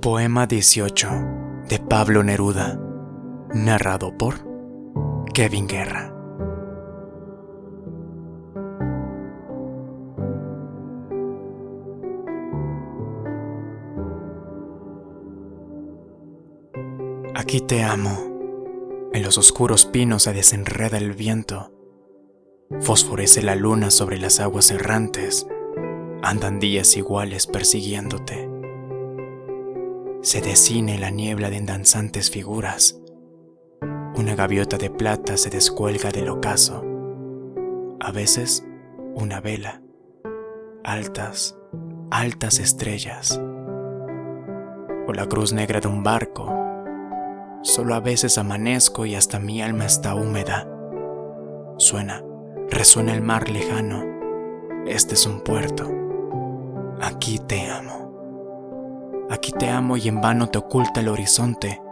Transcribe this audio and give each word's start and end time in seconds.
Poema 0.00 0.46
18 0.46 1.08
de 1.68 1.80
Pablo 1.80 2.22
Neruda, 2.22 2.78
narrado 3.52 4.16
por 4.16 4.36
Kevin 5.34 5.66
Guerra. 5.66 6.14
Aquí 17.34 17.60
te 17.60 17.82
amo. 17.82 19.10
En 19.12 19.24
los 19.24 19.36
oscuros 19.36 19.84
pinos 19.84 20.22
se 20.22 20.32
desenreda 20.32 20.98
el 20.98 21.12
viento. 21.12 21.72
Fosforece 22.80 23.42
la 23.42 23.56
luna 23.56 23.90
sobre 23.90 24.18
las 24.18 24.38
aguas 24.38 24.70
errantes. 24.70 25.48
Andan 26.22 26.60
días 26.60 26.96
iguales 26.96 27.48
persiguiéndote. 27.48 28.47
Se 30.28 30.42
decine 30.42 30.98
la 30.98 31.08
niebla 31.08 31.48
de 31.48 31.58
danzantes 31.62 32.30
figuras. 32.30 33.00
Una 34.14 34.34
gaviota 34.34 34.76
de 34.76 34.90
plata 34.90 35.38
se 35.38 35.48
descuelga 35.48 36.10
del 36.10 36.28
ocaso. 36.28 36.84
A 37.98 38.12
veces, 38.12 38.62
una 39.14 39.40
vela. 39.40 39.80
Altas, 40.84 41.56
altas 42.10 42.58
estrellas. 42.58 43.40
O 45.06 45.14
la 45.14 45.24
cruz 45.30 45.54
negra 45.54 45.80
de 45.80 45.88
un 45.88 46.02
barco 46.02 46.54
Solo 47.62 47.94
a 47.94 48.00
veces 48.00 48.36
amanezco 48.36 49.06
y 49.06 49.14
hasta 49.14 49.38
mi 49.38 49.62
alma 49.62 49.86
está 49.86 50.14
húmeda. 50.14 50.68
Suena, 51.78 52.22
resuena 52.68 53.14
el 53.14 53.22
mar 53.22 53.48
lejano. 53.48 54.04
Este 54.86 55.14
es 55.14 55.24
un 55.24 55.40
puerto. 55.40 55.90
Aquí 57.00 57.38
te 57.38 57.62
amo. 57.70 58.07
Aquí 59.30 59.52
te 59.52 59.68
amo 59.68 59.98
y 59.98 60.08
en 60.08 60.22
vano 60.22 60.48
te 60.48 60.56
oculta 60.56 61.00
el 61.00 61.08
horizonte. 61.08 61.82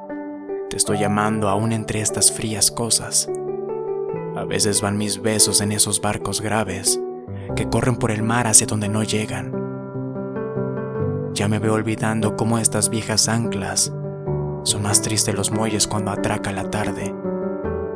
Te 0.71 0.77
estoy 0.77 0.99
llamando 0.99 1.51
aún 1.51 1.73
entre 1.73 2.01
estas 2.01 2.33
frías 2.33 2.71
cosas. 2.71 3.29
A 4.35 4.45
veces 4.45 4.81
van 4.81 4.97
mis 4.97 5.21
besos 5.21 5.61
en 5.61 5.73
esos 5.73 6.01
barcos 6.01 6.41
graves 6.41 6.99
que 7.55 7.69
corren 7.69 7.97
por 7.97 8.11
el 8.11 8.23
mar 8.23 8.47
hacia 8.47 8.67
donde 8.67 8.89
no 8.89 9.03
llegan. 9.03 9.53
Ya 11.35 11.47
me 11.49 11.59
veo 11.59 11.75
olvidando 11.75 12.37
cómo 12.37 12.59
estas 12.59 12.89
viejas 12.89 13.29
anclas 13.29 13.93
son 14.63 14.83
más 14.83 15.03
tristes 15.03 15.35
los 15.35 15.51
muelles 15.51 15.87
cuando 15.87 16.13
atraca 16.13 16.53
la 16.53 16.71
tarde. 16.71 17.15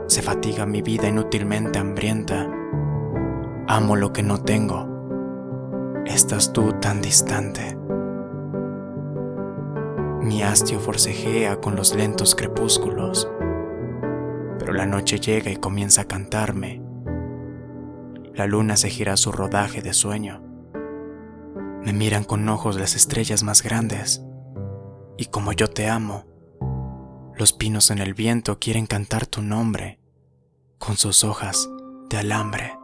Se 0.06 0.20
fatiga 0.20 0.66
mi 0.66 0.82
vida 0.82 1.08
inútilmente 1.08 1.78
hambrienta. 1.78 2.46
Amo 3.66 3.96
lo 3.96 4.12
que 4.12 4.22
no 4.22 4.42
tengo. 4.42 4.86
Estás 6.04 6.52
tú 6.52 6.74
tan 6.80 7.00
distante. 7.00 7.76
Mi 10.22 10.42
hastio 10.42 10.80
forcejea 10.80 11.60
con 11.60 11.76
los 11.76 11.94
lentos 11.94 12.34
crepúsculos, 12.34 13.26
pero 14.58 14.74
la 14.74 14.84
noche 14.84 15.18
llega 15.18 15.50
y 15.50 15.56
comienza 15.56 16.02
a 16.02 16.08
cantarme. 16.08 16.82
La 18.34 18.46
luna 18.46 18.76
se 18.76 18.90
gira 18.90 19.16
su 19.16 19.32
rodaje 19.32 19.80
de 19.80 19.94
sueño. 19.94 20.42
Me 21.82 21.94
miran 21.94 22.24
con 22.24 22.46
ojos 22.50 22.78
las 22.78 22.96
estrellas 22.96 23.42
más 23.42 23.62
grandes, 23.62 24.22
y 25.16 25.26
como 25.26 25.52
yo 25.52 25.68
te 25.68 25.88
amo, 25.88 26.26
los 27.34 27.54
pinos 27.54 27.90
en 27.90 27.98
el 27.98 28.12
viento 28.12 28.58
quieren 28.58 28.86
cantar 28.86 29.26
tu 29.26 29.40
nombre 29.40 29.98
con 30.78 30.98
sus 30.98 31.24
hojas 31.24 31.70
de 32.10 32.18
alambre. 32.18 32.79